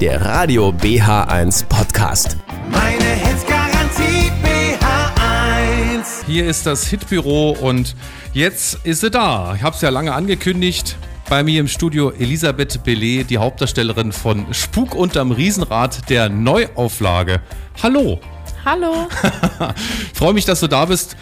der 0.00 0.24
Radio 0.24 0.70
BH1 0.70 1.66
Podcast. 1.66 2.38
Meine 2.70 3.04
Hits 3.04 3.44
Garantie 3.46 4.32
BH1. 4.42 6.24
Hier 6.26 6.46
ist 6.46 6.64
das 6.64 6.86
Hitbüro 6.86 7.50
und 7.50 7.94
jetzt 8.32 8.78
ist 8.84 9.02
sie 9.02 9.10
da. 9.10 9.54
Ich 9.54 9.62
habe 9.62 9.76
es 9.76 9.82
ja 9.82 9.90
lange 9.90 10.14
angekündigt. 10.14 10.96
Bei 11.28 11.42
mir 11.42 11.60
im 11.60 11.68
Studio 11.68 12.12
Elisabeth 12.12 12.82
Bellet, 12.82 13.28
die 13.28 13.36
Hauptdarstellerin 13.36 14.12
von 14.12 14.46
Spuk 14.54 14.94
unterm 14.94 15.32
Riesenrad 15.32 16.08
der 16.08 16.30
Neuauflage. 16.30 17.42
Hallo. 17.82 18.20
Hallo. 18.64 19.06
Freue 20.14 20.32
mich, 20.32 20.46
dass 20.46 20.60
du 20.60 20.66
da 20.66 20.86
bist. 20.86 21.14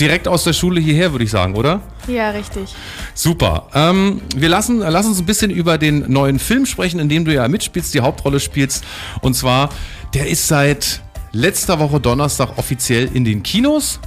Direkt 0.00 0.28
aus 0.28 0.44
der 0.44 0.52
Schule 0.52 0.80
hierher, 0.80 1.12
würde 1.12 1.24
ich 1.24 1.30
sagen, 1.30 1.54
oder? 1.54 1.80
Ja, 2.06 2.30
richtig. 2.30 2.74
Super. 3.14 3.68
Ähm, 3.74 4.20
wir 4.36 4.48
lassen, 4.48 4.78
lass 4.78 5.06
uns 5.06 5.18
ein 5.18 5.26
bisschen 5.26 5.50
über 5.50 5.78
den 5.78 6.10
neuen 6.10 6.38
Film 6.38 6.66
sprechen, 6.66 7.00
in 7.00 7.08
dem 7.08 7.24
du 7.24 7.34
ja 7.34 7.48
mitspielst, 7.48 7.92
die 7.94 8.00
Hauptrolle 8.00 8.40
spielst. 8.40 8.84
Und 9.20 9.34
zwar, 9.34 9.70
der 10.14 10.28
ist 10.28 10.46
seit 10.46 11.02
letzter 11.32 11.78
Woche 11.78 12.00
Donnerstag 12.00 12.56
offiziell 12.58 13.10
in 13.12 13.24
den 13.24 13.42
Kinos. 13.42 14.00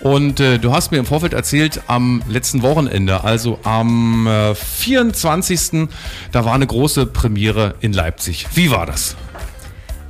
Und 0.00 0.38
äh, 0.38 0.58
du 0.58 0.72
hast 0.72 0.92
mir 0.92 0.98
im 0.98 1.06
Vorfeld 1.06 1.32
erzählt, 1.32 1.80
am 1.88 2.22
letzten 2.28 2.62
Wochenende, 2.62 3.24
also 3.24 3.58
am 3.64 4.26
äh, 4.26 4.54
24. 4.54 5.88
Da 6.30 6.44
war 6.44 6.54
eine 6.54 6.66
große 6.66 7.06
Premiere 7.06 7.74
in 7.80 7.92
Leipzig. 7.92 8.46
Wie 8.54 8.70
war 8.70 8.86
das? 8.86 9.16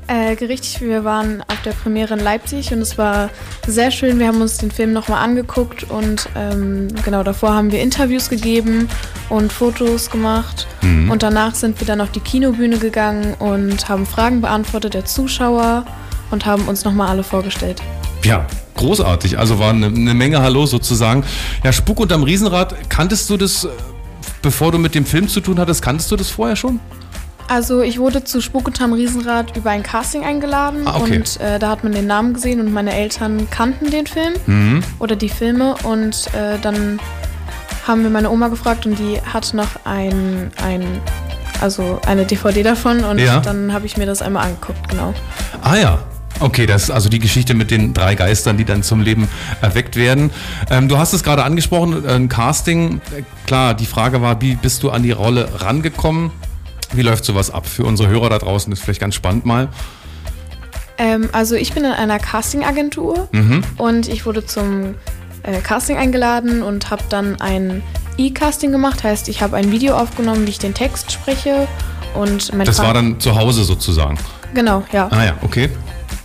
Äh, 0.08 0.42
richtig, 0.42 0.80
wir 0.80 1.04
waren 1.04 1.42
auf 1.48 1.60
der 1.66 1.72
Premiere 1.72 2.14
in 2.14 2.20
Leipzig 2.20 2.72
und 2.72 2.80
es 2.80 2.96
war 2.96 3.28
sehr 3.66 3.90
schön. 3.90 4.18
Wir 4.18 4.28
haben 4.28 4.40
uns 4.40 4.56
den 4.56 4.70
Film 4.70 4.94
nochmal 4.94 5.22
angeguckt 5.22 5.84
und 5.90 6.30
ähm, 6.34 6.88
genau 7.04 7.22
davor 7.22 7.52
haben 7.54 7.70
wir 7.70 7.82
Interviews 7.82 8.30
gegeben 8.30 8.88
und 9.28 9.52
Fotos 9.52 10.10
gemacht. 10.10 10.66
Mhm. 10.80 11.10
Und 11.10 11.22
danach 11.22 11.54
sind 11.54 11.78
wir 11.78 11.86
dann 11.86 12.00
auf 12.00 12.10
die 12.10 12.20
Kinobühne 12.20 12.78
gegangen 12.78 13.34
und 13.38 13.86
haben 13.90 14.06
Fragen 14.06 14.40
beantwortet 14.40 14.94
der 14.94 15.04
Zuschauer 15.04 15.84
und 16.30 16.46
haben 16.46 16.66
uns 16.68 16.84
nochmal 16.84 17.08
alle 17.08 17.22
vorgestellt. 17.22 17.82
Ja, 18.24 18.46
großartig. 18.76 19.38
Also 19.38 19.58
war 19.58 19.74
eine, 19.74 19.86
eine 19.88 20.14
Menge 20.14 20.40
Hallo 20.40 20.64
sozusagen. 20.64 21.22
Ja, 21.62 21.70
Spuk 21.70 22.00
unterm 22.00 22.22
Riesenrad, 22.22 22.88
kanntest 22.88 23.28
du 23.28 23.36
das, 23.36 23.64
äh, 23.64 23.68
bevor 24.40 24.72
du 24.72 24.78
mit 24.78 24.94
dem 24.94 25.04
Film 25.04 25.28
zu 25.28 25.42
tun 25.42 25.58
hattest, 25.58 25.82
kanntest 25.82 26.10
du 26.10 26.16
das 26.16 26.30
vorher 26.30 26.56
schon? 26.56 26.80
Also 27.48 27.80
ich 27.80 27.98
wurde 27.98 28.24
zu 28.24 28.40
Spuk 28.42 28.66
unterm 28.66 28.92
Riesenrad 28.92 29.56
über 29.56 29.70
ein 29.70 29.82
Casting 29.82 30.22
eingeladen 30.24 30.82
Ah, 30.86 30.96
okay. 31.00 31.16
und 31.16 31.40
äh, 31.40 31.58
da 31.58 31.70
hat 31.70 31.82
man 31.82 31.92
den 31.92 32.06
Namen 32.06 32.34
gesehen 32.34 32.60
und 32.60 32.72
meine 32.72 32.94
Eltern 32.94 33.48
kannten 33.50 33.90
den 33.90 34.06
Film 34.06 34.34
Mhm. 34.46 34.82
oder 34.98 35.16
die 35.16 35.30
Filme 35.30 35.74
und 35.84 36.26
äh, 36.34 36.58
dann 36.60 37.00
haben 37.86 38.02
wir 38.02 38.10
meine 38.10 38.30
Oma 38.30 38.48
gefragt 38.48 38.84
und 38.84 38.98
die 38.98 39.18
hat 39.32 39.54
noch 39.54 39.68
ein, 39.84 40.50
ein 40.62 40.82
also 41.62 41.98
eine 42.06 42.26
DVD 42.26 42.62
davon 42.62 43.02
und 43.02 43.18
Ja. 43.18 43.40
dann 43.40 43.72
habe 43.72 43.86
ich 43.86 43.96
mir 43.96 44.04
das 44.06 44.20
einmal 44.20 44.44
angeguckt, 44.46 44.86
genau. 44.88 45.14
Ah 45.62 45.76
ja. 45.76 45.98
Okay, 46.40 46.66
das 46.66 46.84
ist 46.84 46.90
also 46.90 47.08
die 47.08 47.18
Geschichte 47.18 47.54
mit 47.54 47.72
den 47.72 47.94
drei 47.94 48.14
Geistern, 48.14 48.58
die 48.58 48.64
dann 48.64 48.84
zum 48.84 49.00
Leben 49.02 49.26
erweckt 49.60 49.96
werden. 49.96 50.30
Ähm, 50.70 50.88
du 50.88 50.96
hast 50.98 51.12
es 51.12 51.24
gerade 51.24 51.42
angesprochen, 51.42 52.06
ein 52.06 52.28
Casting. 52.28 53.00
Äh, 53.16 53.22
Klar, 53.46 53.74
die 53.74 53.86
Frage 53.86 54.20
war, 54.22 54.40
wie 54.40 54.54
bist 54.54 54.82
du 54.84 54.90
an 54.90 55.02
die 55.02 55.10
Rolle 55.10 55.48
rangekommen? 55.62 56.30
Wie 56.92 57.02
läuft 57.02 57.24
sowas 57.24 57.50
ab? 57.50 57.66
Für 57.66 57.84
unsere 57.84 58.08
Hörer 58.08 58.30
da 58.30 58.38
draußen 58.38 58.72
ist 58.72 58.82
vielleicht 58.82 59.00
ganz 59.00 59.14
spannend 59.14 59.44
mal. 59.46 59.68
Ähm, 60.96 61.28
also 61.32 61.54
ich 61.54 61.72
bin 61.74 61.84
in 61.84 61.92
einer 61.92 62.18
Castingagentur 62.18 63.28
Mhm. 63.32 63.62
und 63.76 64.08
ich 64.08 64.26
wurde 64.26 64.44
zum 64.44 64.94
äh, 65.44 65.60
Casting 65.60 65.96
eingeladen 65.96 66.62
und 66.62 66.90
habe 66.90 67.04
dann 67.08 67.40
ein 67.40 67.82
E-Casting 68.16 68.72
gemacht. 68.72 69.04
Heißt, 69.04 69.28
ich 69.28 69.42
habe 69.42 69.56
ein 69.56 69.70
Video 69.70 69.94
aufgenommen, 69.96 70.46
wie 70.46 70.50
ich 70.50 70.58
den 70.58 70.74
Text 70.74 71.12
spreche 71.12 71.68
und 72.14 72.52
mein 72.54 72.66
Das 72.66 72.78
Fra- 72.78 72.86
war 72.88 72.94
dann 72.94 73.20
zu 73.20 73.36
Hause 73.36 73.62
sozusagen. 73.64 74.18
genau, 74.54 74.82
ja. 74.92 75.06
Ah 75.12 75.24
ja, 75.24 75.34
okay. 75.42 75.68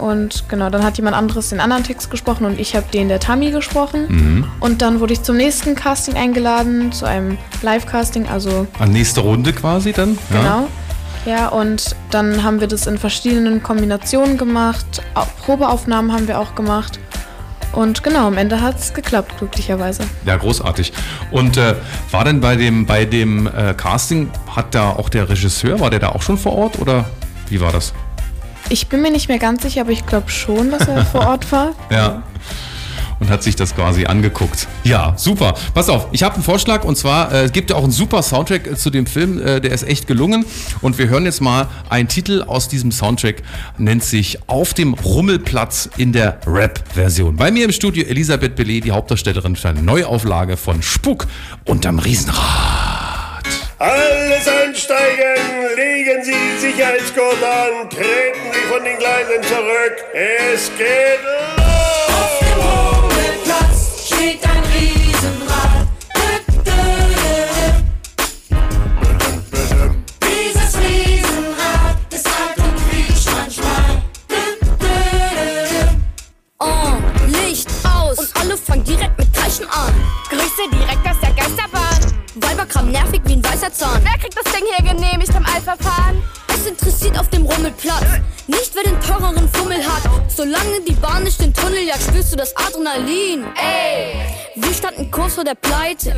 Und 0.04 0.44
genau, 0.50 0.70
dann 0.70 0.84
hat 0.84 0.98
jemand 0.98 1.16
anderes 1.16 1.50
den 1.50 1.62
anderen 1.62 1.84
Text 1.86 2.12
gesprochen 2.12 2.44
und 2.46 2.60
ich 2.60 2.76
habe 2.76 2.86
den 2.94 3.08
der 3.08 3.22
Tammy 3.22 3.52
gesprochen. 3.52 4.06
Mhm. 4.10 4.46
Und 4.60 4.82
dann 4.82 5.00
wurde 5.00 5.14
ich 5.14 5.22
zum 5.24 5.38
nächsten 5.38 5.76
Casting 5.76 6.16
eingeladen, 6.16 6.92
zu 6.92 7.06
einem 7.06 7.38
Live-Casting, 7.62 8.28
also 8.28 8.68
An 8.80 8.92
nächste 8.92 9.22
Runde 9.22 9.54
quasi 9.54 9.94
dann. 9.94 10.18
Ja. 10.34 10.40
genau. 10.42 10.68
Ja, 11.26 11.48
und 11.48 11.96
dann 12.12 12.44
haben 12.44 12.60
wir 12.60 12.68
das 12.68 12.86
in 12.86 12.98
verschiedenen 12.98 13.64
Kombinationen 13.64 14.38
gemacht. 14.38 14.86
Au- 15.14 15.24
Probeaufnahmen 15.46 16.12
haben 16.12 16.28
wir 16.28 16.38
auch 16.38 16.54
gemacht. 16.54 17.00
Und 17.72 18.04
genau, 18.04 18.28
am 18.28 18.38
Ende 18.38 18.60
hat 18.60 18.78
es 18.80 18.94
geklappt, 18.94 19.38
glücklicherweise. 19.40 20.04
Ja, 20.26 20.36
großartig. 20.36 20.92
Und 21.32 21.56
äh, 21.56 21.76
war 22.12 22.26
denn 22.26 22.42
bei 22.42 22.58
dem, 22.58 22.86
bei 22.86 23.06
dem 23.06 23.48
äh, 23.48 23.74
Casting, 23.74 24.30
hat 24.54 24.76
da 24.76 24.90
auch 24.90 25.08
der 25.08 25.30
Regisseur, 25.30 25.80
war 25.80 25.90
der 25.90 26.00
da 26.00 26.10
auch 26.10 26.22
schon 26.22 26.38
vor 26.38 26.54
Ort 26.58 26.78
oder 26.80 27.06
wie 27.50 27.62
war 27.62 27.72
das? 27.72 27.94
Ich 28.70 28.88
bin 28.88 29.02
mir 29.02 29.12
nicht 29.12 29.28
mehr 29.28 29.40
ganz 29.40 29.64
sicher, 29.64 29.82
aber 29.82 29.92
ich 29.92 30.06
glaube 30.06 30.30
schon, 30.30 30.72
dass 30.72 30.88
er 30.88 31.06
vor 31.06 31.28
Ort 31.28 31.52
war. 31.52 31.72
Ja. 31.92 32.24
Und 33.20 33.30
hat 33.30 33.42
sich 33.44 33.56
das 33.56 33.74
quasi 33.74 34.06
angeguckt. 34.06 34.68
Ja, 34.84 35.14
super. 35.16 35.54
Pass 35.74 35.88
auf, 35.88 36.08
ich 36.12 36.24
habe 36.24 36.36
einen 36.36 36.44
Vorschlag 36.44 36.84
und 36.84 36.98
zwar 36.98 37.32
äh, 37.32 37.44
es 37.44 37.54
gibt 37.54 37.70
ja 37.70 37.78
auch 37.78 37.84
einen 37.84 37.92
super 37.92 38.22
Soundtrack 38.22 38.68
äh, 38.68 38.76
zu 38.76 38.90
dem 38.90 39.06
Film, 39.06 39.40
äh, 39.42 39.62
der 39.62 39.72
ist 39.72 39.84
echt 39.84 40.08
gelungen. 40.08 40.46
Und 40.82 40.98
wir 40.98 41.08
hören 41.08 41.24
jetzt 41.24 41.40
mal 41.40 41.68
einen 41.90 42.10
Titel 42.10 42.44
aus 42.46 42.68
diesem 42.68 42.92
Soundtrack, 42.92 43.44
nennt 43.78 44.04
sich 44.04 44.40
Auf 44.48 44.74
dem 44.74 44.94
Rummelplatz 44.94 45.90
in 45.96 46.12
der 46.12 46.40
Rap-Version. 46.46 47.38
Bei 47.38 47.50
mir 47.52 47.64
im 47.64 47.72
Studio 47.72 48.04
Elisabeth 48.04 48.56
Bellet, 48.58 48.84
die 48.84 48.92
Hauptdarstellerin 48.92 49.56
für 49.56 49.70
eine 49.70 49.84
Neuauflage 49.84 50.58
von 50.58 50.82
Spuk 50.82 51.28
unterm 51.64 52.00
Riesenrad. 52.00 52.93
Alles 53.84 54.48
einsteigen, 54.48 55.76
legen 55.76 56.24
Sie 56.24 56.58
Sicherheitsgurt 56.58 57.44
an, 57.44 57.90
treten 57.90 58.54
Sie 58.54 58.74
von 58.74 58.82
den 58.82 58.98
Gleisen 58.98 59.44
zurück. 59.44 60.06
Es 60.14 60.72
geht 60.78 61.20
los! 61.22 63.03
Adrenalin. 92.86 93.46
Ey, 93.56 94.16
wir 94.56 94.74
standen 94.74 95.10
kurz 95.10 95.36
vor 95.36 95.44
der 95.44 95.56
Pleite. 95.56 96.14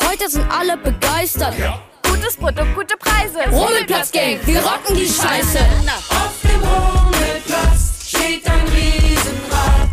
Heute 0.00 0.28
sind 0.28 0.50
alle 0.50 0.76
begeistert. 0.76 1.54
Gutes 2.02 2.36
Produkt, 2.36 2.74
gute 2.74 2.96
Preise. 2.96 3.48
Rummelplatz 3.50 4.10
Gang, 4.10 4.38
wir 4.44 4.60
rocken 4.60 4.96
die 4.96 5.06
Scheiße. 5.06 5.58
Auf 6.10 6.34
dem 6.42 6.60
Rummelplatz 6.60 8.08
steht 8.08 8.46
ein 8.46 8.66
Riesenrad. 8.68 9.88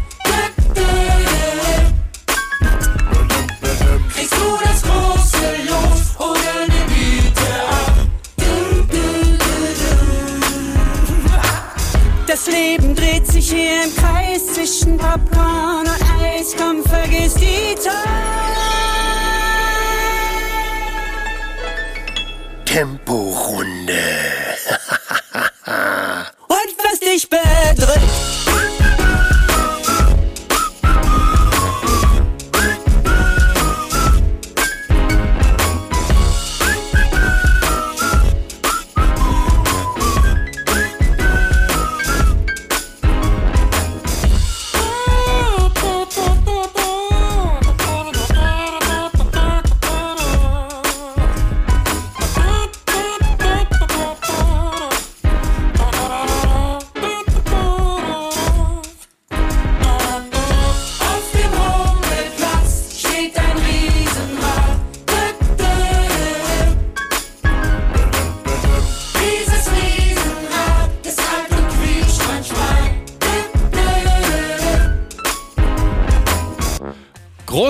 Kriegst 4.13 4.33
du 4.33 4.57
das 4.63 4.81
große 4.81 5.55
Los 5.67 6.15
oder 6.17 6.67
ne 6.67 6.81
Miete 6.89 7.51
ab? 7.69 7.93
Das 12.27 12.47
Leben 12.47 12.95
dreht 12.95 13.27
sich 13.27 13.34
hier 13.49 13.83
im 13.83 13.95
Kreis 13.95 14.47
zwischen 14.53 14.97
Popcorn 14.97 15.87
und 15.87 16.21
Eis. 16.21 16.55
Komm, 16.57 16.83
vergiss 16.83 17.35
die 17.35 17.75
Zeit. 17.75 17.93
Temporunde. 22.65 24.14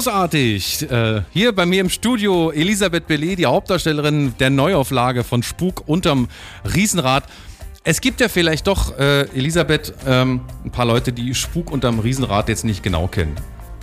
Großartig. 0.05 0.91
Äh, 0.91 1.21
hier 1.31 1.51
bei 1.51 1.65
mir 1.65 1.81
im 1.81 1.89
Studio 1.89 2.51
Elisabeth 2.51 3.07
Bellet, 3.07 3.39
die 3.39 3.47
Hauptdarstellerin 3.47 4.35
der 4.39 4.51
Neuauflage 4.51 5.23
von 5.23 5.41
Spuk 5.41 5.81
unterm 5.87 6.27
Riesenrad. 6.75 7.23
Es 7.83 8.01
gibt 8.01 8.21
ja 8.21 8.29
vielleicht 8.29 8.67
doch, 8.67 8.99
äh, 8.99 9.21
Elisabeth, 9.35 9.95
ähm, 10.05 10.41
ein 10.63 10.69
paar 10.69 10.85
Leute, 10.85 11.11
die 11.11 11.33
Spuk 11.33 11.71
unterm 11.71 11.97
Riesenrad 11.97 12.49
jetzt 12.49 12.65
nicht 12.65 12.83
genau 12.83 13.07
kennen. 13.07 13.35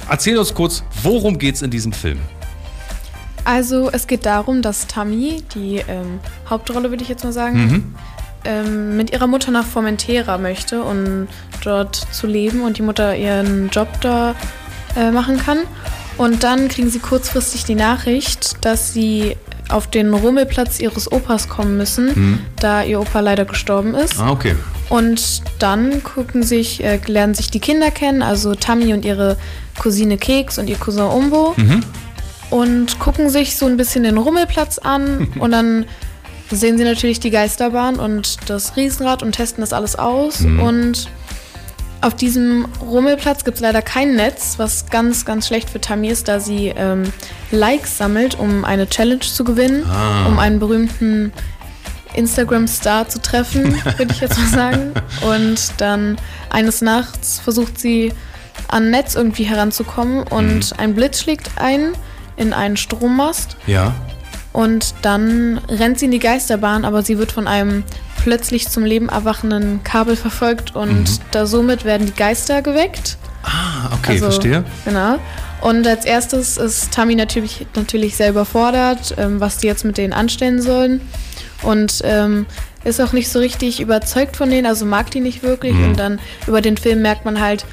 Erzähl 0.08 0.38
uns 0.38 0.54
kurz, 0.54 0.84
worum 1.02 1.38
geht's 1.38 1.60
in 1.60 1.72
diesem 1.72 1.92
Film? 1.92 2.20
Also 3.42 3.90
es 3.90 4.06
geht 4.06 4.24
darum, 4.24 4.62
dass 4.62 4.86
Tammy, 4.86 5.42
die 5.56 5.78
ähm, 5.88 6.20
Hauptrolle 6.48 6.90
würde 6.90 7.02
ich 7.02 7.08
jetzt 7.08 7.24
mal 7.24 7.32
sagen, 7.32 7.96
ähm, 8.44 8.96
mit 8.96 9.10
ihrer 9.10 9.26
Mutter 9.26 9.50
nach 9.50 9.66
Formentera 9.66 10.38
möchte 10.38 10.84
und 10.84 11.26
dort 11.64 11.96
zu 11.96 12.28
leben 12.28 12.62
und 12.62 12.78
die 12.78 12.82
Mutter 12.82 13.16
ihren 13.16 13.70
Job 13.70 13.88
da 14.02 14.36
äh, 14.94 15.10
machen 15.10 15.36
kann. 15.38 15.58
Und 16.18 16.42
dann 16.44 16.68
kriegen 16.68 16.90
sie 16.90 16.98
kurzfristig 16.98 17.64
die 17.64 17.74
Nachricht, 17.74 18.64
dass 18.64 18.92
sie 18.92 19.36
auf 19.68 19.86
den 19.86 20.12
Rummelplatz 20.12 20.80
ihres 20.80 21.10
Opas 21.10 21.48
kommen 21.48 21.76
müssen, 21.76 22.40
da 22.60 22.82
ihr 22.82 23.00
Opa 23.00 23.20
leider 23.20 23.44
gestorben 23.44 23.94
ist. 23.94 24.18
Ah, 24.18 24.30
okay. 24.30 24.54
Und 24.88 25.42
dann 25.58 26.02
gucken 26.02 26.42
sich, 26.42 26.84
äh, 26.84 27.00
lernen 27.06 27.34
sich 27.34 27.50
die 27.50 27.60
Kinder 27.60 27.90
kennen, 27.90 28.22
also 28.22 28.54
Tammy 28.54 28.92
und 28.92 29.04
ihre 29.04 29.38
Cousine 29.80 30.18
Keks 30.18 30.58
und 30.58 30.68
ihr 30.68 30.76
Cousin 30.76 31.04
Umbo. 31.04 31.54
Und 32.50 32.98
gucken 32.98 33.30
sich 33.30 33.56
so 33.56 33.64
ein 33.64 33.78
bisschen 33.78 34.02
den 34.02 34.18
Rummelplatz 34.18 34.78
an 34.78 35.28
und 35.38 35.52
dann 35.52 35.86
sehen 36.50 36.76
sie 36.76 36.84
natürlich 36.84 37.18
die 37.20 37.30
Geisterbahn 37.30 37.96
und 37.96 38.36
das 38.50 38.76
Riesenrad 38.76 39.22
und 39.22 39.32
testen 39.32 39.62
das 39.62 39.72
alles 39.72 39.96
aus. 39.96 40.42
Und 40.42 41.08
auf 42.02 42.14
diesem 42.14 42.66
Rummelplatz 42.80 43.44
gibt 43.44 43.56
es 43.56 43.60
leider 43.62 43.80
kein 43.80 44.14
Netz, 44.16 44.54
was 44.58 44.86
ganz, 44.90 45.24
ganz 45.24 45.46
schlecht 45.46 45.70
für 45.70 45.80
Tammy 45.80 46.08
ist, 46.08 46.28
da 46.28 46.40
sie 46.40 46.68
ähm, 46.76 47.04
Likes 47.50 47.96
sammelt, 47.96 48.38
um 48.38 48.64
eine 48.64 48.88
Challenge 48.88 49.20
zu 49.20 49.44
gewinnen, 49.44 49.84
um 50.26 50.38
einen 50.38 50.58
berühmten 50.58 51.32
Instagram-Star 52.14 53.08
zu 53.08 53.20
treffen, 53.22 53.74
würde 53.96 54.12
ich 54.12 54.20
jetzt 54.20 54.38
mal 54.38 54.48
sagen. 54.48 54.92
Und 55.22 55.72
dann 55.78 56.16
eines 56.50 56.82
Nachts 56.82 57.38
versucht 57.40 57.78
sie 57.80 58.12
an 58.68 58.90
Netz 58.90 59.14
irgendwie 59.14 59.44
heranzukommen 59.44 60.22
und 60.24 60.78
ein 60.78 60.94
Blitz 60.94 61.20
schlägt 61.20 61.50
ein 61.56 61.92
in 62.36 62.52
einen 62.52 62.76
Strommast 62.76 63.56
Ja. 63.66 63.94
und 64.52 64.94
dann 65.02 65.58
rennt 65.68 65.98
sie 65.98 66.06
in 66.06 66.10
die 66.10 66.18
Geisterbahn, 66.18 66.84
aber 66.84 67.02
sie 67.02 67.18
wird 67.18 67.32
von 67.32 67.46
einem 67.46 67.84
plötzlich 68.22 68.68
zum 68.68 68.84
Leben 68.84 69.08
erwachenden 69.08 69.82
Kabel 69.84 70.16
verfolgt 70.16 70.74
und 70.76 71.20
da 71.32 71.46
somit 71.46 71.84
werden 71.84 72.06
die 72.06 72.14
Geister 72.14 72.62
geweckt. 72.62 73.16
Ah, 73.42 73.90
okay, 73.92 74.12
Also, 74.12 74.26
verstehe. 74.26 74.64
Genau. 74.84 75.16
Und 75.60 75.86
als 75.86 76.04
erstes 76.04 76.56
ist 76.56 76.92
Tammy 76.92 77.14
natürlich, 77.14 77.66
natürlich 77.74 78.16
sehr 78.16 78.30
überfordert, 78.30 79.14
ähm, 79.18 79.40
was 79.40 79.58
die 79.58 79.66
jetzt 79.66 79.84
mit 79.84 79.96
denen 79.98 80.12
anstellen 80.12 80.60
sollen. 80.60 81.00
Und 81.62 82.02
ähm, 82.04 82.46
ist 82.84 83.00
auch 83.00 83.12
nicht 83.12 83.28
so 83.28 83.38
richtig 83.38 83.80
überzeugt 83.80 84.36
von 84.36 84.50
denen, 84.50 84.66
also 84.66 84.84
mag 84.84 85.10
die 85.12 85.20
nicht 85.20 85.42
wirklich. 85.42 85.74
Mhm. 85.74 85.84
Und 85.84 85.98
dann 85.98 86.20
über 86.46 86.60
den 86.60 86.76
Film 86.76 87.02
merkt 87.02 87.24
man 87.24 87.40
halt, 87.40 87.64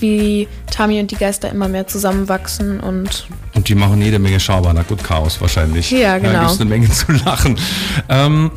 wie 0.00 0.46
Tammy 0.70 1.00
und 1.00 1.10
die 1.10 1.16
Geister 1.16 1.50
immer 1.50 1.68
mehr 1.68 1.86
zusammenwachsen 1.86 2.80
und 2.80 3.26
Und 3.54 3.68
die 3.68 3.74
machen 3.74 4.00
jede 4.00 4.18
Menge 4.18 4.38
Schabernack 4.38 4.90
und 4.90 5.02
Chaos 5.02 5.40
wahrscheinlich. 5.40 5.90
Ja, 5.90 6.18
genau. 6.18 6.32
Da 6.32 6.38
gibt 6.40 6.52
es 6.52 6.60
eine 6.60 6.70
Menge 6.70 6.90
zu 6.90 7.12
lachen. 7.24 7.58
Ähm, 8.08 8.50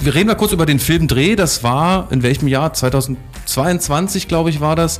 wir 0.00 0.14
reden 0.14 0.28
mal 0.28 0.34
kurz 0.34 0.52
über 0.52 0.66
den 0.66 0.78
Film 0.78 1.08
Dreh. 1.08 1.36
Das 1.36 1.62
war 1.62 2.10
in 2.10 2.22
welchem 2.22 2.48
Jahr? 2.48 2.72
2022, 2.72 4.28
glaube 4.28 4.50
ich, 4.50 4.60
war 4.60 4.76
das. 4.76 4.98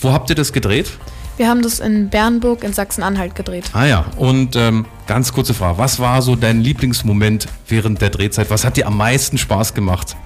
Wo 0.00 0.12
habt 0.12 0.30
ihr 0.30 0.36
das 0.36 0.52
gedreht? 0.52 0.92
wir 1.38 1.48
haben 1.48 1.62
das 1.62 1.78
in 1.80 2.08
Bernburg 2.08 2.64
in 2.64 2.72
Sachsen-Anhalt 2.72 3.34
gedreht. 3.34 3.70
Ah 3.72 3.84
ja, 3.84 4.06
und 4.16 4.56
ähm, 4.56 4.86
ganz 5.06 5.32
kurze 5.32 5.54
Frage. 5.54 5.78
Was 5.78 6.00
war 6.00 6.20
so 6.20 6.36
dein 6.36 6.60
Lieblingsmoment 6.60 7.46
während 7.68 8.02
der 8.02 8.10
Drehzeit? 8.10 8.50
Was 8.50 8.64
hat 8.64 8.76
dir 8.76 8.86
am 8.86 8.96
meisten 8.96 9.38
Spaß 9.38 9.74
gemacht? 9.74 10.16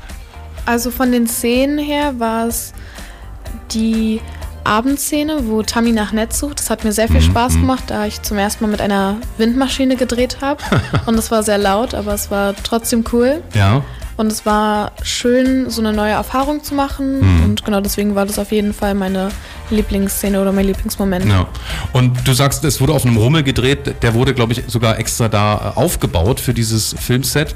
Also 0.64 0.90
von 0.90 1.12
den 1.12 1.26
Szenen 1.26 1.78
her 1.78 2.18
war 2.18 2.46
es 2.46 2.72
die 3.72 4.20
Abendszene, 4.64 5.48
wo 5.48 5.62
Tammy 5.62 5.92
nach 5.92 6.12
Netz 6.12 6.38
sucht. 6.38 6.60
Das 6.60 6.70
hat 6.70 6.84
mir 6.84 6.92
sehr 6.92 7.08
viel 7.08 7.20
Spaß 7.20 7.54
gemacht, 7.54 7.84
da 7.88 8.06
ich 8.06 8.22
zum 8.22 8.38
ersten 8.38 8.64
Mal 8.64 8.70
mit 8.70 8.80
einer 8.80 9.16
Windmaschine 9.36 9.96
gedreht 9.96 10.38
habe. 10.40 10.62
Und 11.06 11.18
es 11.18 11.30
war 11.30 11.42
sehr 11.42 11.58
laut, 11.58 11.94
aber 11.94 12.14
es 12.14 12.30
war 12.30 12.54
trotzdem 12.62 13.04
cool. 13.12 13.42
Ja. 13.54 13.82
Und 14.16 14.26
es 14.30 14.44
war 14.44 14.92
schön, 15.02 15.70
so 15.70 15.80
eine 15.80 15.92
neue 15.92 16.12
Erfahrung 16.12 16.62
zu 16.62 16.74
machen. 16.74 17.20
Und 17.44 17.64
genau 17.64 17.80
deswegen 17.80 18.14
war 18.14 18.26
das 18.26 18.38
auf 18.38 18.52
jeden 18.52 18.74
Fall 18.74 18.94
meine 18.94 19.30
Lieblingsszene 19.70 20.40
oder 20.40 20.52
mein 20.52 20.66
Lieblingsmoment. 20.66 21.24
Ja. 21.26 21.46
Und 21.92 22.26
du 22.26 22.32
sagst, 22.34 22.62
es 22.64 22.80
wurde 22.80 22.92
auf 22.92 23.06
einem 23.06 23.16
Rummel 23.16 23.42
gedreht. 23.42 23.94
Der 24.02 24.14
wurde, 24.14 24.34
glaube 24.34 24.52
ich, 24.52 24.64
sogar 24.66 24.98
extra 24.98 25.28
da 25.28 25.74
äh, 25.74 25.78
aufgebaut 25.78 26.40
für 26.40 26.52
dieses 26.54 26.94
Filmset. 26.98 27.54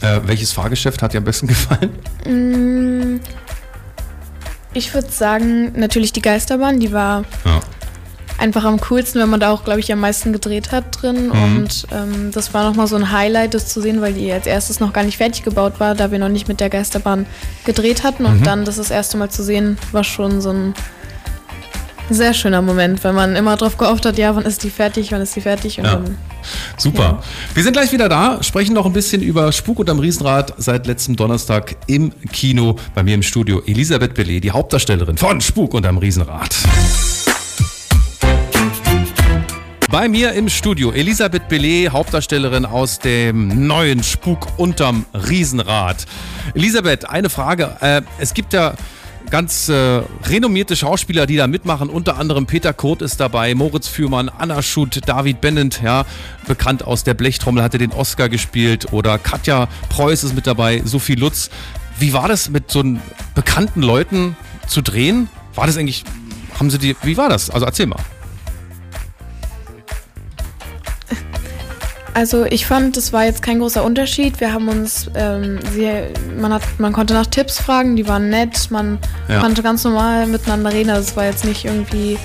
Äh, 0.00 0.20
welches 0.24 0.52
Fahrgeschäft 0.52 1.02
hat 1.02 1.12
dir 1.12 1.18
am 1.18 1.24
besten 1.24 1.46
gefallen? 1.48 1.90
Ich 4.72 4.92
würde 4.94 5.10
sagen, 5.10 5.72
natürlich 5.78 6.12
die 6.12 6.22
Geisterbahn, 6.22 6.80
die 6.80 6.92
war 6.92 7.24
Ja. 7.44 7.60
Einfach 8.38 8.64
am 8.64 8.80
coolsten, 8.80 9.20
wenn 9.20 9.28
man 9.30 9.40
da 9.40 9.50
auch, 9.50 9.64
glaube 9.64 9.80
ich, 9.80 9.92
am 9.92 10.00
meisten 10.00 10.32
gedreht 10.32 10.72
hat 10.72 11.00
drin. 11.02 11.30
Und 11.30 11.86
ähm, 11.92 12.30
das 12.32 12.52
war 12.54 12.64
nochmal 12.64 12.86
so 12.86 12.96
ein 12.96 13.12
Highlight, 13.12 13.54
das 13.54 13.68
zu 13.68 13.80
sehen, 13.80 14.00
weil 14.00 14.12
die 14.12 14.30
als 14.32 14.46
erstes 14.46 14.80
noch 14.80 14.92
gar 14.92 15.04
nicht 15.04 15.16
fertig 15.18 15.42
gebaut 15.42 15.74
war, 15.78 15.94
da 15.94 16.10
wir 16.10 16.18
noch 16.18 16.28
nicht 16.28 16.48
mit 16.48 16.60
der 16.60 16.70
Geisterbahn 16.70 17.26
gedreht 17.64 18.02
hatten. 18.02 18.24
Und 18.24 18.44
dann 18.46 18.64
das 18.64 18.76
das 18.76 18.90
erste 18.90 19.16
Mal 19.16 19.30
zu 19.30 19.42
sehen, 19.42 19.78
war 19.92 20.04
schon 20.04 20.40
so 20.40 20.50
ein 20.50 20.74
sehr 22.10 22.34
schöner 22.34 22.60
Moment, 22.60 23.02
weil 23.02 23.12
man 23.14 23.34
immer 23.34 23.56
drauf 23.56 23.78
gehofft 23.78 24.04
hat, 24.04 24.18
ja, 24.18 24.34
wann 24.36 24.44
ist 24.44 24.62
die 24.62 24.70
fertig, 24.70 25.10
wann 25.12 25.22
ist 25.22 25.34
die 25.36 25.40
fertig. 25.40 25.78
Und 25.78 25.84
Ja. 25.86 25.94
dann, 25.94 26.18
Super. 26.76 27.22
Wir 27.54 27.62
sind 27.62 27.72
gleich 27.72 27.92
wieder 27.92 28.10
da, 28.10 28.42
sprechen 28.42 28.74
noch 28.74 28.84
ein 28.84 28.92
bisschen 28.92 29.22
über 29.22 29.50
Spuk 29.52 29.78
unterm 29.78 29.98
Riesenrad 29.98 30.52
seit 30.58 30.86
letztem 30.86 31.16
Donnerstag 31.16 31.76
im 31.86 32.12
Kino. 32.32 32.76
Bei 32.94 33.02
mir 33.02 33.14
im 33.14 33.22
Studio 33.22 33.62
Elisabeth 33.64 34.12
Bellet, 34.12 34.44
die 34.44 34.50
Hauptdarstellerin 34.50 35.16
von 35.16 35.40
Spuk 35.40 35.72
unterm 35.72 35.96
Riesenrad. 35.96 36.54
Bei 39.94 40.08
mir 40.08 40.32
im 40.32 40.48
Studio 40.48 40.90
Elisabeth 40.90 41.46
Bellet, 41.48 41.90
Hauptdarstellerin 41.90 42.66
aus 42.66 42.98
dem 42.98 43.68
neuen 43.68 44.02
Spuk 44.02 44.48
unterm 44.56 45.06
Riesenrad. 45.14 46.06
Elisabeth, 46.52 47.08
eine 47.08 47.30
Frage. 47.30 47.76
Äh, 47.80 48.02
es 48.18 48.34
gibt 48.34 48.54
ja 48.54 48.74
ganz 49.30 49.68
äh, 49.68 50.02
renommierte 50.24 50.74
Schauspieler, 50.74 51.26
die 51.26 51.36
da 51.36 51.46
mitmachen. 51.46 51.90
Unter 51.90 52.18
anderem 52.18 52.46
Peter 52.46 52.72
Kurt 52.72 53.02
ist 53.02 53.20
dabei, 53.20 53.54
Moritz 53.54 53.86
Fürmann, 53.86 54.28
Anna 54.28 54.62
Schut, 54.62 54.98
David 55.06 55.40
Bennett, 55.40 55.80
ja, 55.80 56.06
bekannt 56.48 56.84
aus 56.84 57.04
der 57.04 57.14
Blechtrommel, 57.14 57.62
hatte 57.62 57.78
den 57.78 57.92
Oscar 57.92 58.28
gespielt. 58.28 58.92
Oder 58.92 59.16
Katja 59.18 59.68
Preuß 59.90 60.24
ist 60.24 60.34
mit 60.34 60.48
dabei, 60.48 60.82
Sophie 60.84 61.14
Lutz. 61.14 61.50
Wie 62.00 62.12
war 62.12 62.26
das 62.26 62.50
mit 62.50 62.68
so 62.68 62.82
bekannten 63.36 63.80
Leuten 63.80 64.36
zu 64.66 64.82
drehen? 64.82 65.28
War 65.54 65.68
das 65.68 65.76
eigentlich, 65.76 66.02
haben 66.58 66.68
sie 66.68 66.78
die, 66.78 66.96
wie 67.04 67.16
war 67.16 67.28
das? 67.28 67.48
Also 67.48 67.64
erzähl 67.64 67.86
mal. 67.86 68.00
Also 72.14 72.44
ich 72.44 72.64
fand, 72.66 72.96
das 72.96 73.12
war 73.12 73.24
jetzt 73.24 73.42
kein 73.42 73.58
großer 73.58 73.82
Unterschied. 73.84 74.40
Wir 74.40 74.52
haben 74.52 74.68
uns, 74.68 75.10
ähm, 75.16 75.58
sehr, 75.72 76.10
man, 76.40 76.52
hat, 76.52 76.62
man 76.78 76.92
konnte 76.92 77.12
nach 77.12 77.26
Tipps 77.26 77.58
fragen, 77.58 77.96
die 77.96 78.06
waren 78.06 78.30
nett, 78.30 78.70
man 78.70 78.98
Ja. 79.28 79.40
konnte 79.40 79.62
ganz 79.64 79.82
normal 79.82 80.26
miteinander 80.28 80.72
reden. 80.72 80.90
Also 80.90 81.08
es 81.10 81.16
war 81.16 81.24
jetzt 81.24 81.44
nicht 81.44 81.64
irgendwie 81.64 82.16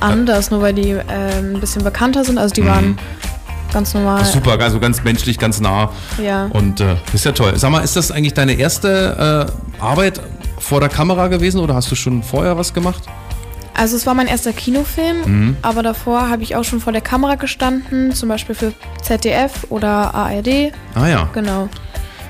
anders, 0.00 0.50
nur 0.50 0.60
weil 0.62 0.74
die 0.74 0.90
ähm, 0.90 1.54
ein 1.54 1.60
bisschen 1.60 1.84
bekannter 1.84 2.24
sind. 2.24 2.38
Also 2.38 2.54
die 2.54 2.66
waren 2.66 2.98
ganz 3.72 3.94
normal. 3.94 4.24
Super, 4.24 4.58
also 4.60 4.80
ganz 4.80 5.02
menschlich, 5.04 5.38
ganz 5.38 5.60
nah. 5.60 5.90
Ja. 6.22 6.46
Und 6.46 6.80
äh, 6.80 6.96
ist 7.12 7.24
ja 7.24 7.30
toll. 7.32 7.52
Sag 7.56 7.70
mal, 7.70 7.80
ist 7.84 7.94
das 7.94 8.10
eigentlich 8.10 8.34
deine 8.34 8.54
erste 8.54 9.48
äh, 9.80 9.80
Arbeit 9.82 10.20
vor 10.58 10.80
der 10.80 10.88
Kamera 10.88 11.28
gewesen 11.28 11.60
oder 11.60 11.74
hast 11.76 11.88
du 11.90 11.94
schon 11.94 12.22
vorher 12.24 12.56
was 12.56 12.74
gemacht? 12.74 13.02
Also 13.76 13.96
es 13.96 14.06
war 14.06 14.14
mein 14.14 14.28
erster 14.28 14.52
Kinofilm, 14.52 15.56
aber 15.62 15.82
davor 15.82 16.28
habe 16.30 16.42
ich 16.42 16.54
auch 16.56 16.62
schon 16.64 16.80
vor 16.80 16.92
der 16.92 17.02
Kamera 17.02 17.34
gestanden, 17.34 18.12
zum 18.12 18.28
Beispiel 18.28 18.54
für 18.54 18.72
ZDF 19.02 19.66
oder 19.70 20.14
ARD. 20.14 20.72
Ah 20.94 21.08
ja, 21.08 21.28
Genau. 21.34 21.68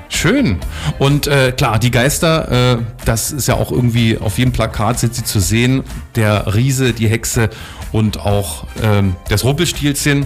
schön. 0.09 0.57
Und 0.97 1.27
äh, 1.27 1.51
klar, 1.51 1.77
die 1.77 1.91
Geister, 1.91 2.73
äh, 2.73 2.77
das 3.05 3.31
ist 3.31 3.47
ja 3.47 3.55
auch 3.55 3.71
irgendwie 3.71 4.17
auf 4.17 4.37
jedem 4.39 4.53
Plakat 4.53 4.99
sind 4.99 5.13
sie 5.13 5.23
zu 5.23 5.39
sehen. 5.39 5.83
Der 6.15 6.53
Riese, 6.55 6.93
die 6.93 7.07
Hexe 7.07 7.49
und 7.91 8.19
auch 8.19 8.65
ähm, 8.81 9.15
das 9.29 9.43
Rumpelstilzchen. 9.43 10.25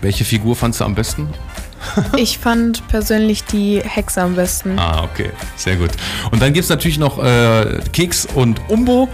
Welche 0.00 0.24
Figur 0.24 0.56
fandst 0.56 0.80
du 0.80 0.84
am 0.84 0.94
besten? 0.94 1.28
Ich 2.16 2.38
fand 2.38 2.86
persönlich 2.88 3.44
die 3.44 3.80
Hexe 3.82 4.20
am 4.20 4.36
besten. 4.36 4.78
Ah, 4.78 5.02
okay, 5.04 5.30
sehr 5.56 5.76
gut. 5.76 5.90
Und 6.30 6.42
dann 6.42 6.52
gibt 6.52 6.64
es 6.64 6.70
natürlich 6.70 6.98
noch 6.98 7.22
äh, 7.22 7.80
Keks 7.92 8.26
und 8.34 8.60
Umbo. 8.68 9.08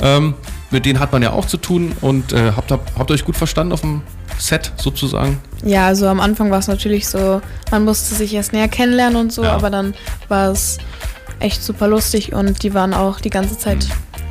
Ähm, 0.00 0.34
mit 0.70 0.84
denen 0.86 0.98
hat 1.00 1.12
man 1.12 1.22
ja 1.22 1.32
auch 1.32 1.46
zu 1.46 1.56
tun. 1.56 1.92
Und 2.00 2.32
äh, 2.32 2.52
habt, 2.56 2.70
habt, 2.70 2.98
habt 2.98 3.10
ihr 3.10 3.14
euch 3.14 3.24
gut 3.24 3.36
verstanden 3.36 3.72
auf 3.72 3.80
dem 3.82 4.02
Set 4.38 4.72
sozusagen? 4.76 5.38
Ja, 5.64 5.86
also 5.86 6.06
am 6.08 6.20
Anfang 6.20 6.50
war 6.50 6.58
es 6.58 6.68
natürlich 6.68 7.08
so, 7.08 7.40
man 7.70 7.84
musste 7.84 8.14
sich 8.14 8.34
erst 8.34 8.52
näher 8.52 8.68
kennenlernen 8.68 9.16
und 9.16 9.32
so, 9.32 9.44
Ja. 9.44 9.52
aber 9.54 9.70
dann 9.70 9.94
war 10.28 10.50
es 10.50 10.78
echt 11.40 11.62
super 11.62 11.86
lustig 11.88 12.32
und 12.32 12.62
die 12.62 12.74
waren 12.74 12.94
auch 12.94 13.20
die 13.20 13.30
ganze 13.30 13.58
Zeit. 13.58 13.86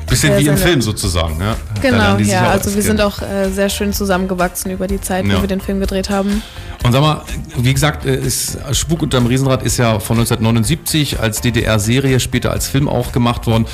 Bisschen 0.08 0.34
Sehr, 0.34 0.40
wie 0.40 0.48
im 0.48 0.58
Film 0.58 0.82
sozusagen. 0.84 1.40
Ja? 1.40 1.56
Da 1.74 1.82
Genau, 1.82 2.16
die 2.18 2.26
sich 2.26 2.34
ja. 2.34 2.48
Also 2.52 2.76
wir 2.76 2.84
sind 2.84 3.02
auch 3.02 3.24
äh, 3.24 3.50
sehr 3.50 3.70
schön 3.70 3.92
zusammengewachsen 3.92 4.70
über 4.70 4.86
die 4.86 5.02
Zeit, 5.02 5.26
Ja. 5.26 5.38
wo 5.38 5.42
wir 5.42 5.48
den 5.48 5.62
Film 5.62 5.80
gedreht 5.80 6.12
haben. 6.12 6.44
Und 6.84 6.92
sag 6.92 7.02
mal, 7.02 7.24
wie 7.58 7.74
gesagt, 7.74 8.06
äh, 8.06 8.16
ist 8.16 8.60
Spuk 8.74 9.02
unterm 9.02 9.26
Riesenrad 9.26 9.64
ist 9.64 9.78
ja 9.78 10.00
von 10.00 10.18
1979 10.18 11.20
als 11.20 11.42
DDR-Serie, 11.42 12.20
später 12.20 12.52
als 12.52 12.68
Film 12.68 12.88
auch 12.88 13.12
gemacht 13.14 13.48
worden. 13.48 13.66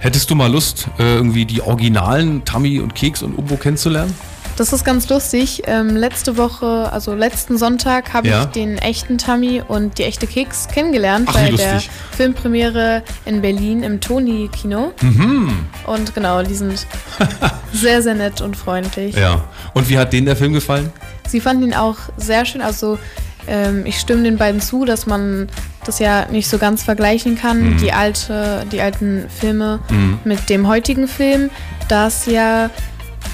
Hättest 0.00 0.30
du 0.30 0.34
mal 0.34 0.50
Lust, 0.50 0.88
äh, 0.98 1.14
irgendwie 1.16 1.44
die 1.44 1.60
originalen 1.62 2.44
Tammy 2.44 2.80
und 2.80 2.94
Keks 2.94 3.22
und 3.22 3.34
Umbo 3.34 3.56
kennenzulernen? 3.56 4.14
Das 4.56 4.72
ist 4.72 4.84
ganz 4.84 5.08
lustig. 5.08 5.62
Ähm, 5.66 5.94
letzte 5.96 6.36
Woche, 6.36 6.90
also 6.92 7.14
letzten 7.14 7.56
Sonntag, 7.56 8.12
habe 8.12 8.28
Ja. 8.28 8.40
ich 8.42 8.46
den 8.48 8.78
echten 8.78 9.16
Tammy 9.18 9.62
und 9.66 9.98
die 9.98 10.04
echte 10.04 10.26
Keks 10.26 10.68
kennengelernt 10.68 11.28
Ach, 11.30 11.34
bei 11.34 11.50
der. 11.50 11.82
Filmpremiere 12.16 13.02
in 13.24 13.40
Berlin 13.42 13.82
im 13.82 14.00
Toni-Kino. 14.00 14.92
Mhm. 15.00 15.66
Und 15.86 16.14
genau, 16.14 16.42
die 16.42 16.54
sind 16.54 16.86
sehr, 17.72 18.02
sehr 18.02 18.14
nett 18.14 18.40
und 18.40 18.56
freundlich. 18.56 19.14
Ja. 19.16 19.44
Und 19.74 19.88
wie 19.88 19.98
hat 19.98 20.12
denen 20.12 20.26
der 20.26 20.36
Film 20.36 20.52
gefallen? 20.52 20.90
Sie 21.28 21.40
fanden 21.40 21.62
ihn 21.64 21.74
auch 21.74 21.96
sehr 22.16 22.44
schön. 22.44 22.60
Also 22.60 22.98
ähm, 23.46 23.86
ich 23.86 23.98
stimme 23.98 24.22
den 24.24 24.36
beiden 24.36 24.60
zu, 24.60 24.84
dass 24.84 25.06
man 25.06 25.48
das 25.90 25.98
ja 25.98 26.26
nicht 26.30 26.48
so 26.48 26.56
ganz 26.58 26.82
vergleichen 26.84 27.36
kann, 27.36 27.72
Mhm. 27.72 27.76
die 27.78 27.92
alte, 27.92 28.64
die 28.72 28.80
alten 28.80 29.26
Filme 29.28 29.80
mit 30.24 30.48
dem 30.48 30.66
heutigen 30.68 31.08
Film, 31.08 31.50
da 31.88 32.06
es 32.06 32.26
ja 32.26 32.70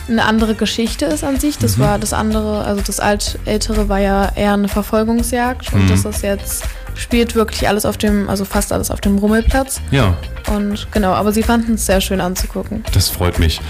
eine 0.09 0.25
andere 0.25 0.55
Geschichte 0.55 1.05
ist 1.07 1.23
an 1.23 1.39
sich. 1.39 1.57
Mhm. 1.59 1.63
Das 1.63 1.79
war 1.79 1.99
das 1.99 2.13
andere, 2.13 2.65
also 2.65 2.81
das 2.85 2.99
alt 2.99 3.39
ältere 3.45 3.89
war 3.89 3.99
ja 3.99 4.31
eher 4.35 4.55
eine 4.55 4.69
Verfolgungsjagd 4.69 5.73
Mhm. 5.73 5.81
und 5.81 5.91
das 5.91 6.05
ist 6.05 6.23
jetzt 6.23 6.65
spielt 6.97 7.35
wirklich 7.35 7.69
alles 7.69 7.85
auf 7.85 7.97
dem, 7.97 8.29
also 8.29 8.45
fast 8.45 8.73
alles 8.73 8.91
auf 8.91 9.01
dem 9.01 9.19
Rummelplatz. 9.19 9.81
Ja. 9.91 10.17
Und 10.49 10.89
genau, 10.93 11.13
aber 11.13 11.33
sie 11.33 11.43
fanden 11.43 11.75
es 11.75 11.87
sehr 11.87 12.01
schön 12.01 12.21
anzugucken. 12.21 12.85
Das 12.93 13.09
freut 13.09 13.39
mich. 13.39 13.61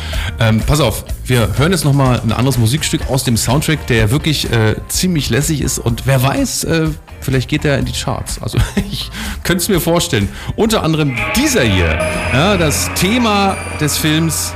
Ähm, 0.41 0.63
pass 0.67 0.81
auf, 0.81 1.05
wir 1.25 1.59
hören 1.59 1.73
jetzt 1.73 1.85
nochmal 1.85 2.21
ein 2.21 2.33
anderes 2.33 2.59
Musikstück 2.59 3.09
aus 3.09 3.25
dem 3.25 3.37
Soundtrack, 3.37 3.87
der 3.87 4.11
wirklich 4.11 4.51
äh, 4.51 4.77
ziemlich 4.89 5.31
lässig 5.31 5.61
ist 5.61 5.79
und 5.79 6.07
wer 6.07 6.23
weiß, 6.23 6.65
äh, 6.65 6.89
vielleicht 7.21 7.49
geht 7.49 7.65
er 7.65 7.79
in 7.79 7.85
die 7.85 7.93
Charts. 7.93 8.41
Also 8.43 8.59
ich 8.91 9.11
könnte 9.43 9.63
es 9.63 9.69
mir 9.69 9.81
vorstellen. 9.81 10.29
Unter 10.55 10.83
anderem 10.83 11.17
dieser 11.35 11.63
hier, 11.63 11.99
ja, 12.33 12.57
das 12.57 12.91
Thema 12.95 13.57
des 13.81 13.99
Films 13.99 14.53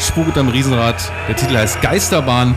Spuk 0.00 0.36
am 0.36 0.48
Riesenrad. 0.48 0.96
Der 1.28 1.36
Titel 1.36 1.56
heißt 1.56 1.80
Geisterbahn 1.80 2.54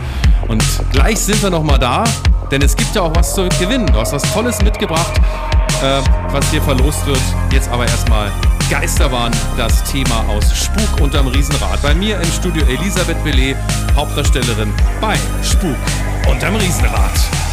und 0.48 0.62
gleich 0.92 1.18
sind 1.18 1.42
wir 1.42 1.50
nochmal 1.50 1.78
da, 1.78 2.04
denn 2.50 2.62
es 2.62 2.76
gibt 2.76 2.94
ja 2.94 3.02
auch 3.02 3.14
was 3.14 3.34
zu 3.34 3.48
gewinnen. 3.60 3.86
Du 3.86 3.94
hast 3.94 4.12
was 4.12 4.22
Tolles 4.32 4.60
mitgebracht, 4.62 5.12
äh, 5.82 6.00
was 6.32 6.50
dir 6.50 6.62
verlost 6.62 7.06
wird. 7.06 7.20
Jetzt 7.52 7.68
aber 7.68 7.86
erstmal 7.86 8.30
Geisterbahn, 8.70 9.32
das 9.56 9.82
Thema 9.84 10.24
aus 10.28 10.44
Spuk 10.54 11.00
unterm 11.00 11.28
Riesenrad. 11.28 11.80
Bei 11.82 11.94
mir 11.94 12.20
im 12.20 12.30
Studio 12.32 12.62
Elisabeth 12.66 13.22
Bellet, 13.24 13.56
Hauptdarstellerin 13.94 14.72
bei 15.00 15.16
Spuk 15.42 15.76
unterm 16.30 16.56
Riesenrad. 16.56 17.47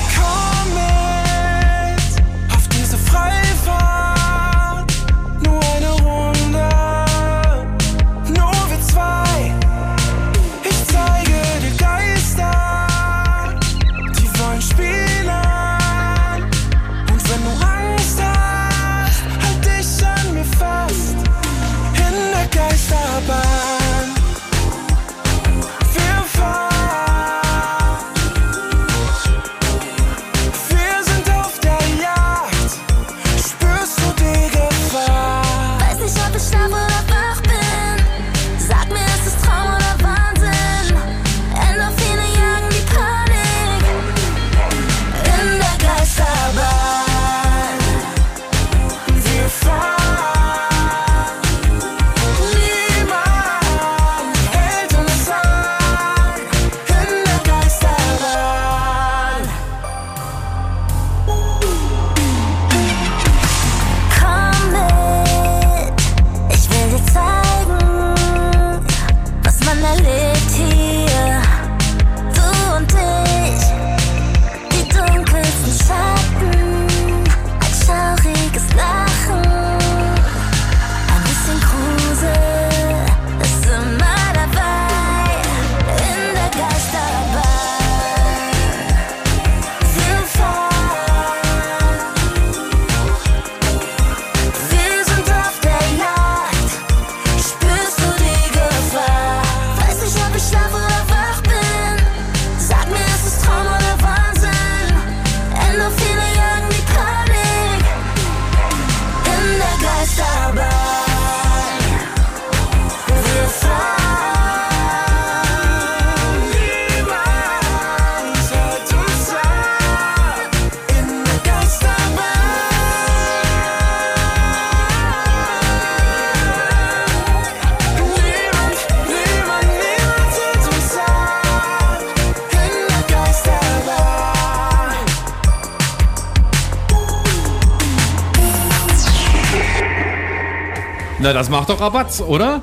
Das 141.35 141.49
macht 141.49 141.69
doch 141.69 141.81
Rabatz, 141.81 142.21
oder? 142.21 142.61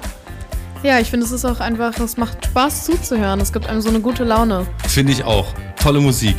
Ja, 0.82 0.98
ich 0.98 1.10
finde, 1.10 1.26
es 1.26 1.32
ist 1.32 1.44
auch 1.44 1.60
einfach, 1.60 1.96
es 2.00 2.16
macht 2.16 2.46
Spaß 2.46 2.86
zuzuhören. 2.86 3.38
Es 3.38 3.52
gibt 3.52 3.68
einem 3.68 3.82
so 3.82 3.90
eine 3.90 4.00
gute 4.00 4.24
Laune. 4.24 4.66
Finde 4.88 5.12
ich 5.12 5.22
auch. 5.22 5.46
Tolle 5.80 6.00
Musik. 6.00 6.36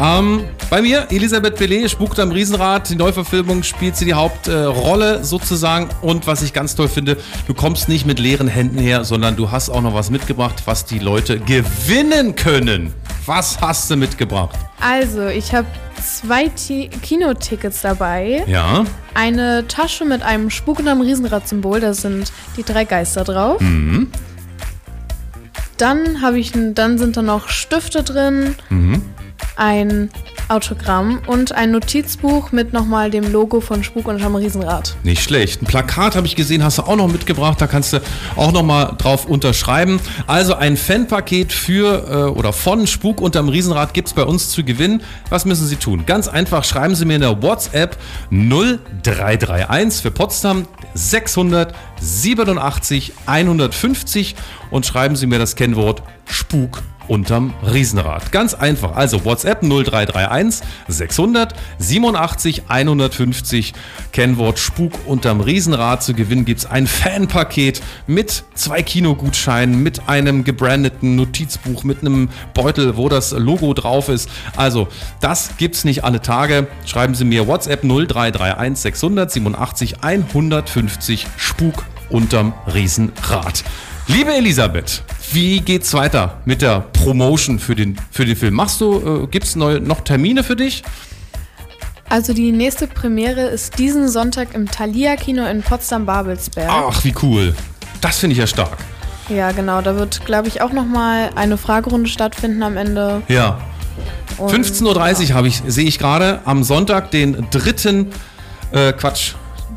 Ähm, 0.00 0.44
bei 0.68 0.82
mir, 0.82 1.06
Elisabeth 1.10 1.56
Bellet, 1.56 1.88
spukt 1.88 2.18
am 2.18 2.32
Riesenrad. 2.32 2.90
Die 2.90 2.96
Neuverfilmung 2.96 3.62
spielt 3.62 3.96
sie 3.96 4.06
die 4.06 4.14
Hauptrolle 4.14 5.22
sozusagen. 5.22 5.88
Und 6.02 6.26
was 6.26 6.42
ich 6.42 6.52
ganz 6.52 6.74
toll 6.74 6.88
finde, 6.88 7.16
du 7.46 7.54
kommst 7.54 7.88
nicht 7.88 8.06
mit 8.06 8.18
leeren 8.18 8.48
Händen 8.48 8.78
her, 8.78 9.04
sondern 9.04 9.36
du 9.36 9.52
hast 9.52 9.70
auch 9.70 9.82
noch 9.82 9.94
was 9.94 10.10
mitgebracht, 10.10 10.62
was 10.64 10.84
die 10.84 10.98
Leute 10.98 11.38
gewinnen 11.38 12.34
können. 12.34 12.92
Was 13.24 13.60
hast 13.60 13.88
du 13.88 13.96
mitgebracht? 13.96 14.58
Also, 14.80 15.28
ich 15.28 15.54
habe 15.54 15.68
zwei 16.02 16.48
Ti 16.48 16.90
Kinotickets 17.02 17.82
dabei. 17.82 18.44
Ja. 18.46 18.84
Eine 19.14 19.66
Tasche 19.68 20.04
mit 20.04 20.22
einem 20.22 20.50
Spuk 20.50 20.78
und 20.78 20.88
einem 20.88 21.00
Riesenrad-Symbol, 21.00 21.80
da 21.80 21.94
sind 21.94 22.32
die 22.56 22.62
drei 22.62 22.84
Geister 22.84 23.24
drauf. 23.24 23.60
Dann 25.76 26.20
habe 26.22 26.38
ich, 26.38 26.52
dann 26.52 26.98
sind 26.98 27.16
da 27.16 27.22
noch 27.22 27.48
Stifte 27.48 28.02
drin. 28.02 28.54
Ein 29.56 30.10
Autogramm 30.48 31.20
und 31.26 31.52
ein 31.52 31.70
Notizbuch 31.70 32.50
mit 32.52 32.72
nochmal 32.72 33.10
dem 33.10 33.30
Logo 33.32 33.60
von 33.60 33.84
Spuk 33.84 34.08
unterm 34.08 34.34
Riesenrad. 34.34 34.96
Nicht 35.02 35.22
schlecht. 35.22 35.60
Ein 35.62 35.66
Plakat 35.66 36.16
habe 36.16 36.26
ich 36.26 36.36
gesehen, 36.36 36.64
hast 36.64 36.78
du 36.78 36.82
auch 36.82 36.96
noch 36.96 37.08
mitgebracht. 37.08 37.60
Da 37.60 37.66
kannst 37.66 37.92
du 37.92 38.00
auch 38.36 38.52
noch 38.52 38.62
mal 38.62 38.94
drauf 38.98 39.26
unterschreiben. 39.26 40.00
Also 40.26 40.54
ein 40.54 40.76
Fanpaket 40.76 41.52
für 41.52 42.06
äh, 42.08 42.14
oder 42.38 42.52
von 42.52 42.86
Spuk 42.86 43.20
unterm 43.20 43.48
Riesenrad 43.48 43.94
gibt 43.94 44.08
es 44.08 44.14
bei 44.14 44.24
uns 44.24 44.50
zu 44.50 44.64
gewinnen. 44.64 45.02
Was 45.30 45.44
müssen 45.44 45.66
Sie 45.66 45.76
tun? 45.76 46.04
Ganz 46.06 46.28
einfach, 46.28 46.64
schreiben 46.64 46.94
Sie 46.94 47.04
mir 47.04 47.16
in 47.16 47.22
der 47.22 47.42
WhatsApp 47.42 47.96
0331 48.30 50.02
für 50.02 50.10
Potsdam 50.10 50.66
687 50.94 53.12
150 53.26 54.34
und 54.70 54.86
schreiben 54.86 55.16
Sie 55.16 55.26
mir 55.26 55.38
das 55.38 55.56
Kennwort 55.56 56.02
Spuk 56.26 56.82
unterm 57.12 57.52
Riesenrad. 57.62 58.32
Ganz 58.32 58.54
einfach. 58.54 58.96
Also 58.96 59.26
WhatsApp 59.26 59.60
0331 59.60 60.66
600 60.88 61.54
87 61.78 62.62
150. 62.68 63.74
Kennwort 64.12 64.58
Spuk 64.58 64.92
unterm 65.04 65.42
Riesenrad. 65.42 66.02
Zu 66.02 66.14
gewinnen 66.14 66.46
gibt 66.46 66.60
es 66.60 66.66
ein 66.66 66.86
Fanpaket 66.86 67.82
mit 68.06 68.44
zwei 68.54 68.82
Kinogutscheinen, 68.82 69.82
mit 69.82 70.08
einem 70.08 70.42
gebrandeten 70.42 71.14
Notizbuch, 71.16 71.84
mit 71.84 72.00
einem 72.00 72.30
Beutel, 72.54 72.96
wo 72.96 73.10
das 73.10 73.32
Logo 73.32 73.74
drauf 73.74 74.08
ist. 74.08 74.30
Also, 74.56 74.88
das 75.20 75.58
gibt's 75.58 75.84
nicht 75.84 76.04
alle 76.04 76.22
Tage. 76.22 76.66
Schreiben 76.86 77.14
Sie 77.14 77.26
mir 77.26 77.46
WhatsApp 77.46 77.82
0331 77.82 78.80
600 78.80 79.30
87 79.30 80.02
150 80.02 81.26
Spuk 81.36 81.84
unterm 82.08 82.54
Riesenrad. 82.72 83.64
Liebe 84.08 84.34
Elisabeth, 84.34 85.02
wie 85.32 85.60
geht's 85.60 85.94
weiter 85.94 86.38
mit 86.44 86.60
der 86.60 86.80
Promotion 86.80 87.58
für 87.58 87.76
den, 87.76 87.96
für 88.10 88.24
den 88.24 88.36
Film? 88.36 88.54
Machst 88.54 88.80
du, 88.80 89.24
äh, 89.24 89.26
gibt's 89.28 89.54
neue, 89.54 89.80
noch 89.80 90.00
Termine 90.00 90.42
für 90.42 90.56
dich? 90.56 90.82
Also 92.08 92.34
die 92.34 92.52
nächste 92.52 92.88
Premiere 92.88 93.42
ist 93.42 93.78
diesen 93.78 94.08
Sonntag 94.08 94.54
im 94.54 94.68
Thalia 94.68 95.16
Kino 95.16 95.46
in 95.46 95.62
Potsdam-Babelsberg. 95.62 96.68
Ach, 96.68 97.04
wie 97.04 97.14
cool. 97.22 97.54
Das 98.00 98.18
finde 98.18 98.32
ich 98.32 98.38
ja 98.38 98.46
stark. 98.46 98.76
Ja, 99.28 99.52
genau. 99.52 99.80
Da 99.80 99.96
wird, 99.96 100.26
glaube 100.26 100.48
ich, 100.48 100.60
auch 100.60 100.72
nochmal 100.72 101.30
eine 101.36 101.56
Fragerunde 101.56 102.10
stattfinden 102.10 102.62
am 102.62 102.76
Ende. 102.76 103.22
Ja. 103.28 103.60
Und, 104.36 104.52
15.30 104.52 105.30
Uhr 105.30 105.34
habe 105.34 105.48
ich, 105.48 105.62
sehe 105.66 105.86
ich 105.86 105.98
gerade, 105.98 106.40
am 106.44 106.64
Sonntag, 106.64 107.12
den 107.12 107.46
3. 107.50 108.06
Äh, 108.72 108.92
Quatsch. 108.92 109.34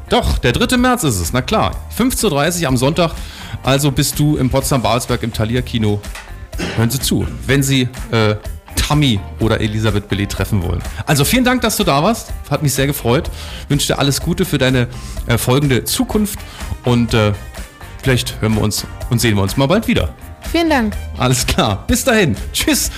Doch, 0.10 0.40
der 0.40 0.52
3. 0.52 0.78
März 0.78 1.04
ist 1.04 1.20
es, 1.20 1.32
na 1.32 1.42
klar. 1.42 1.76
15.30 1.98 2.64
Uhr 2.64 2.68
am 2.68 2.78
Sonntag. 2.78 3.12
Also 3.64 3.92
bist 3.92 4.20
du 4.20 4.38
im 4.38 4.50
Potsdam-Babelsberg 4.50 5.24
im 5.24 5.34
Thalia-Kino. 5.34 6.02
Hören 6.76 6.90
Sie 6.90 7.00
zu, 7.00 7.28
wenn 7.48 7.64
Sie 7.64 7.90
äh, 8.12 8.36
Tammy 8.76 9.20
oder 9.40 9.60
Elisabeth 9.62 10.08
Billy 10.08 10.28
treffen 10.28 10.62
wollen. 10.64 10.82
Also 11.06 11.26
vielen 11.26 11.44
Dank, 11.44 11.62
dass 11.62 11.78
du 11.78 11.84
da 11.84 12.04
warst. 12.04 12.34
Hat 12.50 12.62
mich 12.64 12.74
sehr 12.74 12.88
gefreut. 12.88 13.30
Wünsche 13.68 13.88
dir 13.88 14.00
alles 14.00 14.22
Gute 14.22 14.46
für 14.46 14.58
deine 14.58 14.88
äh, 15.28 15.38
folgende 15.38 15.84
Zukunft 15.84 16.40
und 16.84 17.14
äh, 17.14 17.34
vielleicht 18.02 18.40
hören 18.42 18.56
wir 18.56 18.62
uns 18.62 18.86
und 19.10 19.20
sehen 19.20 19.36
wir 19.36 19.44
uns 19.44 19.58
mal 19.58 19.68
bald 19.68 19.88
wieder. 19.88 20.14
Vielen 20.52 20.70
Dank. 20.70 20.96
Alles 21.18 21.46
klar. 21.46 21.84
Bis 21.88 22.04
dahin. 22.04 22.36
Tschüss. 22.54 22.92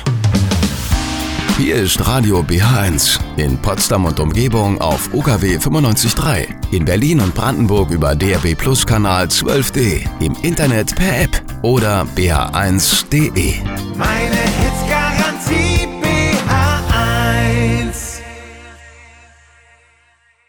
Hier 1.58 1.78
ist 1.78 2.06
Radio 2.06 2.42
BH1 2.42 3.20
in 3.38 3.58
Potsdam 3.58 4.06
und 4.06 4.20
Umgebung 4.20 4.80
auf 4.80 5.12
UKW 5.12 5.58
95.3. 5.58 6.46
In 6.72 6.86
Berlin 6.86 7.20
und 7.20 7.34
Brandenburg 7.34 7.90
über 7.90 8.16
DRB 8.16 8.56
Plus 8.56 8.86
Kanal 8.86 9.26
12D. 9.26 10.08
Im 10.20 10.36
Internet 10.44 10.96
per 10.96 11.24
App 11.24 11.42
oder 11.64 12.06
bh1.de. 12.16 13.56
Meine 13.98 14.36
Hits 14.36 14.97